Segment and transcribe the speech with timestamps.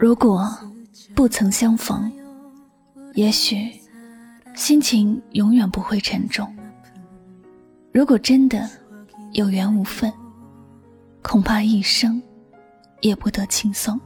[0.00, 0.48] 如果
[1.14, 2.10] 不曾相逢，
[3.12, 3.70] 也许
[4.54, 6.50] 心情永远不会沉重。
[7.92, 8.66] 如果真的
[9.32, 10.10] 有缘无分，
[11.20, 12.22] 恐怕一生
[13.02, 14.00] 也不得轻松。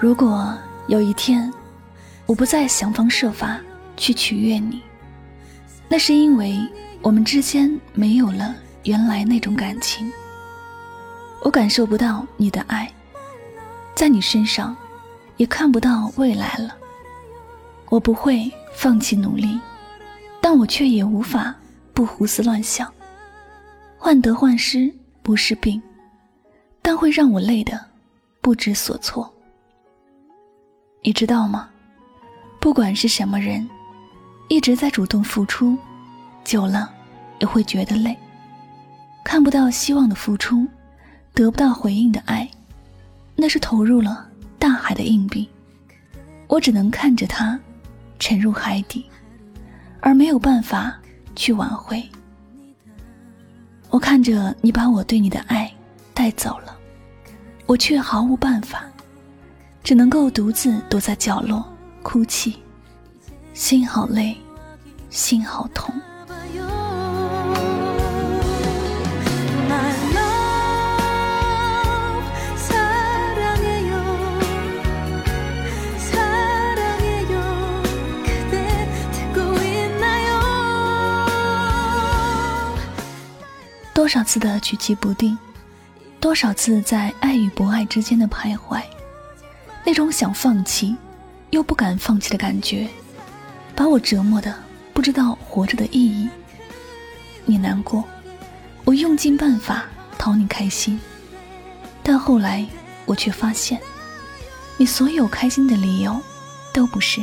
[0.00, 1.52] 如果有一天，
[2.26, 3.60] 我不再想方设法
[3.96, 4.80] 去取悦你，
[5.88, 6.58] 那是因为
[7.02, 10.10] 我们之间没有了原来那种感情。
[11.42, 12.90] 我感受不到你的爱，
[13.94, 14.74] 在你身上
[15.36, 16.76] 也看不到未来了。
[17.90, 19.60] 我不会放弃努力，
[20.40, 21.54] 但我却也无法
[21.92, 22.90] 不胡思乱想。
[23.98, 24.90] 患得患失
[25.22, 25.82] 不是病，
[26.80, 27.78] 但会让我累得
[28.40, 29.30] 不知所措。
[31.02, 31.68] 你知道吗？
[32.62, 33.68] 不管是什么人，
[34.46, 35.76] 一直在主动付出，
[36.44, 36.88] 久了
[37.40, 38.16] 也会觉得累。
[39.24, 40.64] 看不到希望的付出，
[41.34, 42.48] 得不到回应的爱，
[43.34, 44.28] 那是投入了
[44.60, 45.48] 大海的硬币。
[46.46, 47.58] 我只能看着它
[48.20, 49.04] 沉入海底，
[49.98, 50.96] 而没有办法
[51.34, 52.00] 去挽回。
[53.90, 55.68] 我看着你把我对你的爱
[56.14, 56.76] 带走了，
[57.66, 58.84] 我却毫无办法，
[59.82, 61.71] 只能够独自躲在角落。
[62.02, 62.56] 哭泣，
[63.54, 64.36] 心好累，
[65.08, 65.94] 心好痛。
[83.94, 85.38] 多少次的举棋不定，
[86.18, 88.82] 多少次在爱与不爱之间的徘徊，
[89.86, 90.96] 那种想放弃。
[91.52, 92.88] 又不敢放弃的感觉，
[93.76, 94.58] 把我折磨的
[94.94, 96.26] 不知道活着的意义。
[97.44, 98.02] 你难过，
[98.86, 99.84] 我用尽办法
[100.18, 100.98] 讨你开心，
[102.02, 102.66] 但后来
[103.04, 103.78] 我却发现，
[104.78, 106.18] 你所有开心的理由，
[106.72, 107.20] 都不是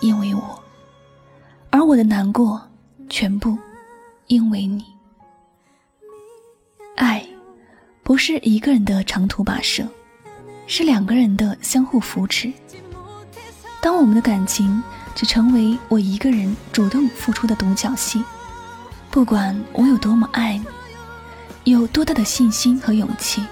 [0.00, 0.62] 因为我，
[1.70, 2.62] 而我的难过
[3.08, 3.58] 全部
[4.28, 4.84] 因为你。
[6.94, 7.26] 爱，
[8.04, 9.84] 不是一个人的长途跋涉，
[10.68, 12.52] 是两个人的相互扶持。
[13.84, 14.82] 当我们的感情
[15.14, 18.24] 只成为我一个人主动付出的独角戏，
[19.10, 20.58] 不管我有多么爱
[21.64, 23.44] 你，有多大的信心和勇气，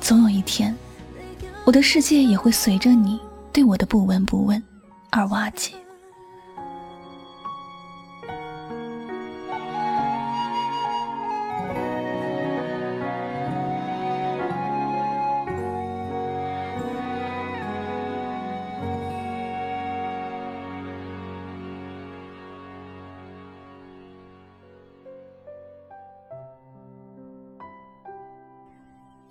[0.00, 0.76] 总有一天，
[1.64, 3.20] 我的世界也会随着你
[3.52, 4.60] 对我的不闻不问
[5.10, 5.74] 而瓦解。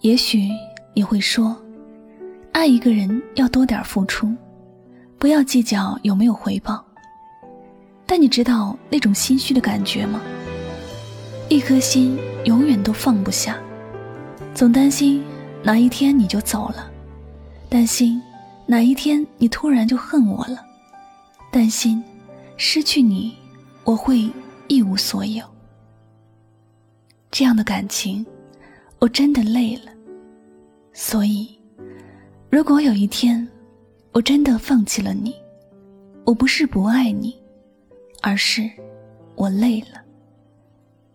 [0.05, 0.47] 也许
[0.93, 1.59] 你会说，
[2.51, 4.31] 爱一个人要多点付出，
[5.17, 6.85] 不要计较有没有回报。
[8.05, 10.21] 但你知道那种心虚的感觉吗？
[11.49, 13.57] 一颗心永远都放不下，
[14.53, 15.23] 总担心
[15.63, 16.87] 哪一天你就走了，
[17.67, 18.21] 担心
[18.67, 20.63] 哪一天你突然就恨我了，
[21.51, 22.03] 担心
[22.57, 23.35] 失去你
[23.83, 24.29] 我会
[24.67, 25.43] 一无所有。
[27.31, 28.23] 这样的感情，
[28.99, 29.94] 我真的累了。
[30.97, 31.59] 所以，
[32.49, 33.45] 如果有一天
[34.13, 35.35] 我真的放弃了你，
[36.23, 37.35] 我不是不爱你，
[38.21, 38.63] 而是
[39.35, 40.01] 我累了。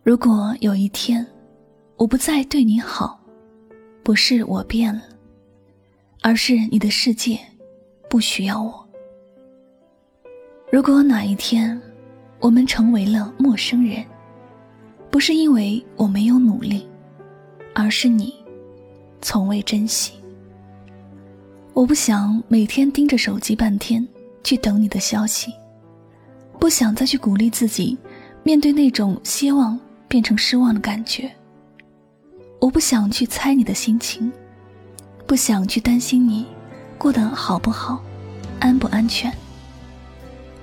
[0.03, 1.27] 如果有一天
[1.97, 3.19] 我不再对你好，
[4.03, 5.03] 不是我变了，
[6.21, 7.39] 而是你的世界
[8.07, 8.87] 不需要我。
[10.71, 11.81] 如果哪一天
[12.39, 14.05] 我们成为了陌生人，
[15.11, 16.87] 不是因为我没有努力，
[17.75, 18.35] 而是你
[19.23, 20.13] 从未珍惜。
[21.73, 24.07] 我不想每天盯着手机半天
[24.43, 25.53] 去等你的消息，
[26.59, 27.97] 不想再去鼓励自己
[28.43, 29.79] 面对那种希望
[30.09, 31.31] 变成失望的感觉。
[32.61, 34.31] 我不想去猜你的心情，
[35.27, 36.45] 不想去担心你
[36.99, 38.03] 过得好不好，
[38.59, 39.33] 安不安全。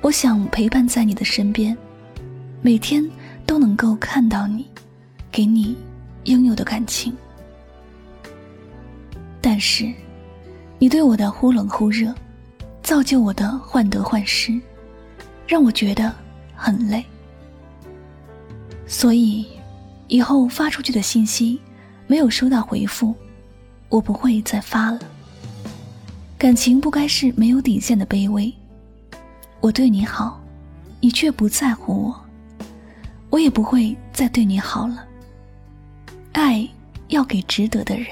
[0.01, 1.75] 我想陪伴在你的身边，
[2.62, 3.04] 每天
[3.45, 4.68] 都能够看到你，
[5.31, 5.75] 给你
[6.25, 7.15] 应有的感情。
[9.42, 9.92] 但是。
[10.80, 12.13] 你对我的忽冷忽热，
[12.84, 14.62] 造就我的患得患失，
[15.48, 16.13] 让我觉得
[16.56, 17.04] 很累。
[18.86, 19.48] 所以，
[20.07, 21.60] 以后发出去的信息
[22.06, 23.16] 没有收到回复，
[23.89, 25.00] 我不会再发了。
[26.38, 28.54] 感情不该是没有底线的卑微。
[29.60, 30.40] 我对你好，
[31.01, 32.22] 你却不在乎我，
[33.31, 35.04] 我也不会再对你好了。
[36.33, 36.69] 爱
[37.07, 38.06] 要给值得的人。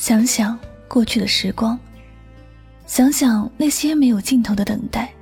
[0.00, 0.58] 想想。
[0.88, 1.78] 过去的时光，
[2.84, 5.12] 想想那些没有尽头的等待，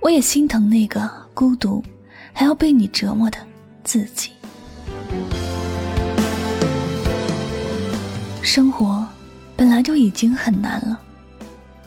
[0.00, 1.84] 我也心疼那个孤独
[2.32, 3.36] 还要被你折磨的
[3.84, 4.30] 自己。
[8.40, 9.06] 生活
[9.54, 10.98] 本来就已经很难了，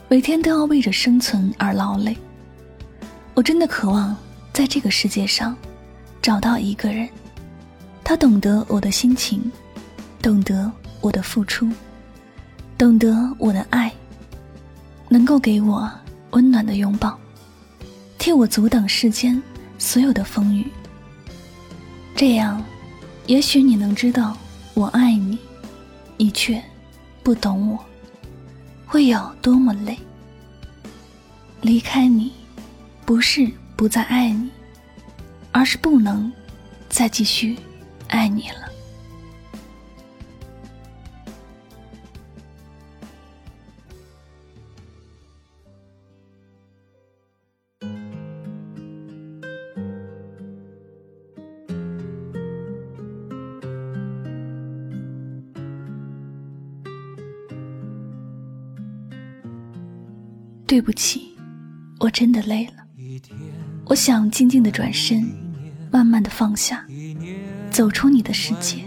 [0.06, 2.16] 每天都要为着生存而劳累。
[3.34, 4.16] 我真的渴望
[4.52, 5.56] 在这个世界上
[6.22, 7.08] 找到一个人，
[8.04, 9.50] 他懂得我的心情，
[10.22, 10.70] 懂得
[11.00, 11.68] 我的付出。
[12.78, 13.90] 懂得我的爱，
[15.08, 15.90] 能够给我
[16.32, 17.18] 温暖的拥抱，
[18.18, 19.42] 替我阻挡世间
[19.78, 20.66] 所有的风雨。
[22.14, 22.62] 这样，
[23.26, 24.36] 也许你能知道
[24.74, 25.38] 我爱你，
[26.18, 26.62] 你却
[27.22, 27.82] 不懂我，
[28.86, 29.98] 会有多么累。
[31.62, 32.30] 离开你，
[33.06, 34.50] 不是不再爱你，
[35.50, 36.30] 而是不能
[36.90, 37.56] 再继续
[38.08, 38.70] 爱你了。
[60.66, 61.36] 对不起，
[62.00, 62.72] 我真的累了。
[63.84, 65.24] 我想静静的转身，
[65.92, 66.84] 慢慢的放下，
[67.70, 68.84] 走出你的世界。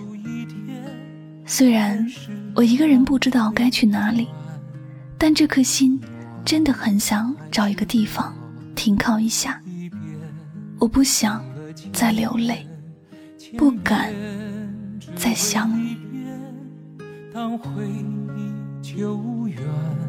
[1.46, 2.06] 虽然
[2.54, 4.28] 我一个人不知道该去哪里，
[5.18, 6.00] 但这颗心
[6.44, 8.36] 真的很想找一个地方
[8.76, 9.62] 停靠一下。
[10.80, 11.44] 我不想
[11.94, 12.68] 再流泪，
[13.58, 14.14] 不敢
[15.16, 15.98] 再想你。
[17.34, 20.09] 当回忆久远。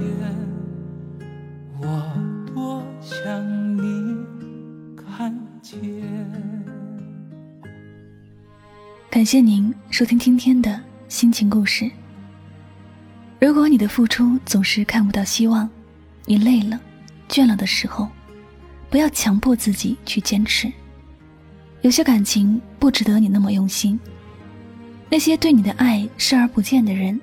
[9.21, 11.87] 感谢您收听今天的心情故事。
[13.39, 15.69] 如果你的付出总是看不到希望，
[16.25, 16.81] 你累了、
[17.29, 18.09] 倦了的时候，
[18.89, 20.73] 不要强迫自己去坚持。
[21.81, 23.99] 有些感情不值得你那么用心。
[25.07, 27.21] 那些对你的爱视而不见的人，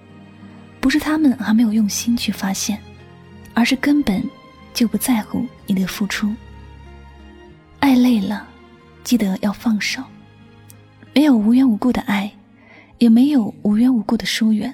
[0.78, 2.80] 不是他们还没有用心去发现，
[3.54, 4.22] 而是根本
[4.72, 6.32] 就不在乎你的付出。
[7.80, 8.46] 爱累了，
[9.02, 10.00] 记得要放手。
[11.18, 12.32] 没有无缘无故的爱，
[12.98, 14.72] 也没有无缘无故的疏远。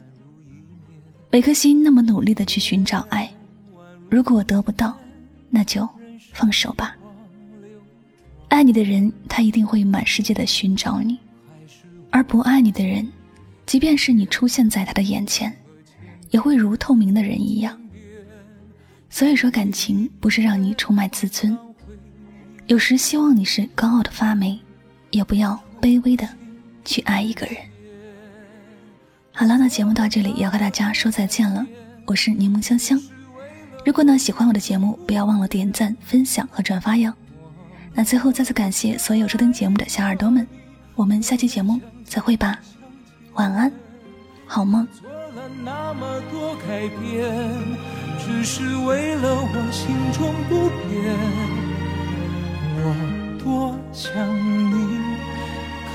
[1.30, 3.32] 每颗心那么努力的去寻找爱，
[4.10, 4.94] 如果得不到，
[5.48, 5.88] 那就
[6.34, 6.94] 放手吧。
[8.48, 11.16] 爱你的人，他一定会满世界的寻找你；
[12.10, 13.10] 而不爱你的人，
[13.64, 15.50] 即便是你出现在他的眼前，
[16.28, 17.74] 也会如透明的人一样。
[19.08, 21.56] 所以说，感情不是让你出卖自尊，
[22.66, 24.60] 有时希望你是高傲的发霉，
[25.10, 25.58] 也不要。
[25.84, 26.26] 卑微的
[26.82, 27.56] 去爱一个人。
[29.32, 31.66] 好了，那节目到这里要和大家说再见了。
[32.06, 32.98] 我是柠檬香香。
[33.84, 37.12] 如果呢喜欢我的节目，不要忘了点赞、分享和转发哟。
[37.92, 40.48] 那最后再次感谢所有收听节目的小耳朵们，
[40.94, 42.58] 我们下期节目再会吧。
[43.34, 43.70] 晚安，
[44.46, 44.88] 好梦。
[48.18, 51.14] 只是为了我心中不变，
[52.78, 54.14] 我多想
[54.70, 55.03] 你。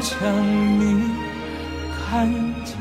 [0.00, 0.16] 想
[0.78, 1.10] 你
[1.92, 2.28] 看
[2.64, 2.74] 见。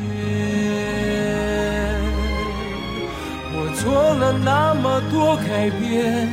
[3.55, 6.27] 我做了那么多改变，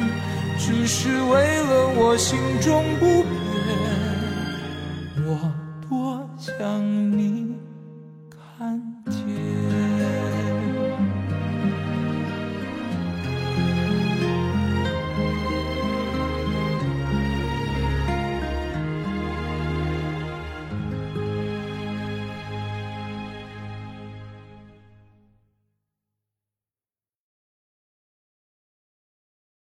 [0.59, 3.40] 只是为了我心中不变